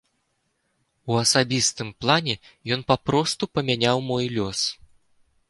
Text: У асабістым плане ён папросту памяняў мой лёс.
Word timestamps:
У 1.11 1.19
асабістым 1.23 1.91
плане 2.05 2.35
ён 2.77 2.81
папросту 2.93 3.43
памяняў 3.59 4.03
мой 4.09 4.25
лёс. 4.41 4.65